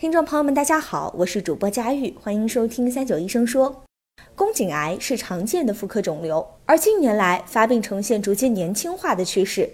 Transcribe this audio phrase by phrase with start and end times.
[0.00, 3.82] 听众朋友们，大家好，我是主播佳玉，欢迎收听三九医生说。
[4.34, 9.68] 宫颈癌是常见的妇科肿瘤，而近年来发病呈现逐渐年轻化的趋势。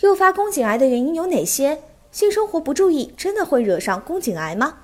[0.00, 1.78] 诱发宫颈癌的原因有哪些？
[2.10, 4.78] 性生活不注意真的会惹上宫颈癌吗？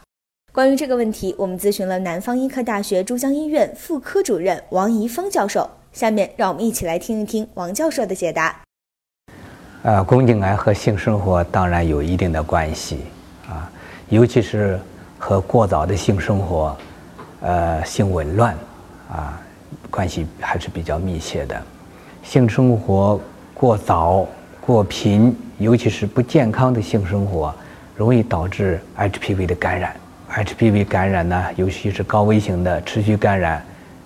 [0.52, 5.68] 关于这个问题，我们咨询了南方医科大学珠江医院妇科主任王怡峰教授。
[5.92, 8.60] 下面让我们一起来听一听王教授的解答。
[9.82, 13.00] 呃，宫颈癌和性生活当然有一定的关系
[13.48, 13.68] 啊。
[14.14, 14.78] 尤其是
[15.18, 16.76] 和过早的性生活，
[17.40, 18.54] 呃，性紊乱，
[19.10, 19.40] 啊，
[19.90, 21.60] 关系还是比较密切的。
[22.22, 23.20] 性生活
[23.52, 24.24] 过早、
[24.60, 27.52] 过频，尤其是不健康的性生活，
[27.96, 29.96] 容易导致 HPV 的感染。
[30.30, 33.60] HPV 感染呢，尤其是高危型的持续感染，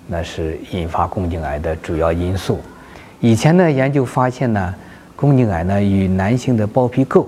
[0.06, 2.61] 那是引发宫颈癌的主要因素。
[3.20, 4.75] 以前呢，研究发现呢，
[5.14, 7.27] 宫颈癌呢与男性的包皮垢。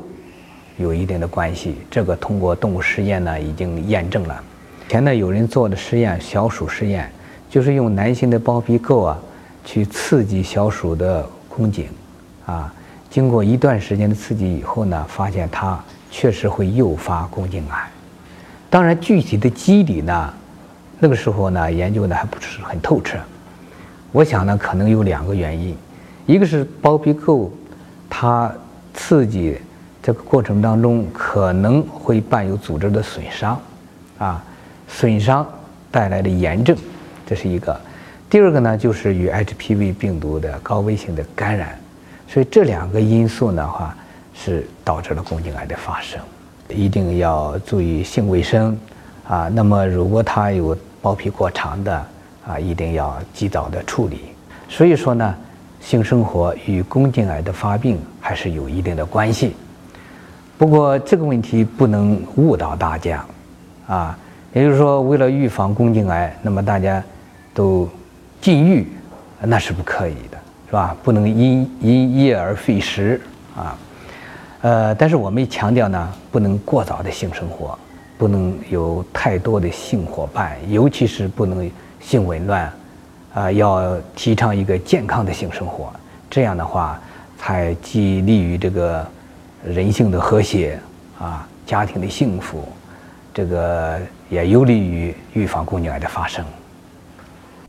[0.80, 4.42] 有一定的关系，这个通过动物实验呢已经验证了。
[4.88, 7.12] 前呢有人做的实验，小鼠实验，
[7.50, 9.18] 就是用男性的包皮垢啊，
[9.62, 11.86] 去刺激小鼠的宫颈，
[12.46, 12.72] 啊，
[13.10, 15.78] 经过一段时间的刺激以后呢，发现它
[16.10, 17.90] 确实会诱发宫颈癌。
[18.70, 20.32] 当然，具体的机理呢，
[20.98, 23.18] 那个时候呢研究的还不是很透彻。
[24.12, 25.76] 我想呢，可能有两个原因，
[26.24, 27.50] 一个是包皮垢
[28.08, 28.50] 它
[28.94, 29.58] 刺激。
[30.02, 33.60] 这个过程当中可能会伴有组织的损伤，
[34.18, 34.42] 啊，
[34.88, 35.46] 损伤
[35.90, 36.76] 带来的炎症，
[37.26, 37.78] 这是一个。
[38.30, 41.78] 第二个呢，就是与 HPV 病毒的高危性的感染，
[42.26, 43.94] 所以这两个因素的话
[44.32, 46.18] 是导致了宫颈癌的发生。
[46.68, 48.78] 一定要注意性卫生，
[49.26, 52.06] 啊，那么如果他有包皮过长的，
[52.46, 54.20] 啊，一定要及早的处理。
[54.68, 55.34] 所以说呢，
[55.80, 59.56] 性生活与宫颈癌的发病还是有一定的关系。
[60.60, 63.24] 不过这个问题不能误导大家，
[63.86, 64.18] 啊，
[64.52, 67.02] 也就是说，为了预防宫颈癌，那么大家
[67.54, 67.88] 都
[68.42, 68.86] 禁欲，
[69.40, 70.94] 那是不可以的，是吧？
[71.02, 73.18] 不能因因噎而废食
[73.56, 73.74] 啊。
[74.60, 77.78] 呃，但是我们强调呢，不能过早的性生活，
[78.18, 82.70] 不能有太多的性伙伴，尤其是不能性紊乱，
[83.32, 85.90] 啊，要提倡一个健康的性生活，
[86.28, 87.00] 这样的话
[87.38, 89.06] 才既利于这个。
[89.64, 90.78] 人性的和谐
[91.18, 92.64] 啊，家庭的幸福，
[93.32, 96.44] 这个也有利于预防宫颈癌的发生。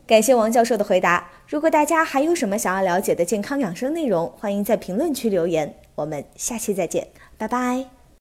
[0.06, 1.26] 感谢王教授的回答。
[1.48, 5.74] 如果大家还有什么想要了解的健康养生内容，欢迎在评论区留言。
[5.94, 8.01] 我们下期再见，拜拜。